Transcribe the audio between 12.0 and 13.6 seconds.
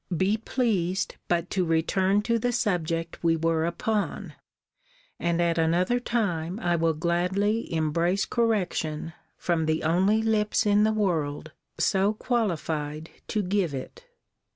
qualified to